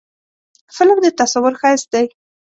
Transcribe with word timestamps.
فلم 0.75 0.97
د 1.03 1.07
تصور 1.19 1.53
ښایست 1.61 1.87
دی 1.93 2.05